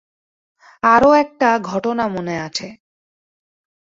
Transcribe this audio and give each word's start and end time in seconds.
আরও 0.83 1.09
একটা 1.15 1.49
ঘটনা 1.61 2.05
মনে 2.07 2.35
আছে। 2.39 2.67